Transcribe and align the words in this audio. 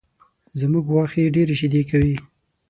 زمونږ 0.59 0.83
غوا 0.89 1.03
ښې 1.11 1.33
ډېرې 1.35 1.53
شیدې 1.59 1.81
کوي 1.89 2.15